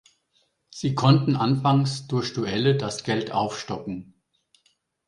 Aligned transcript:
Sie 0.71 0.95
konnten 0.95 1.35
anfangs 1.35 2.07
durch 2.07 2.33
Duelle 2.33 2.75
das 2.75 3.03
Geld 3.03 3.29
aufstocken. 3.31 4.15